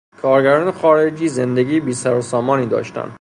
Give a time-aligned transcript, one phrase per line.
[0.21, 3.09] کارگران خارجی زندگی بی سر و سامانی داشتند.